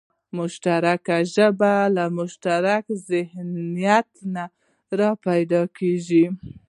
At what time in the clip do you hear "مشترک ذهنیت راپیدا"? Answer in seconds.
2.17-5.61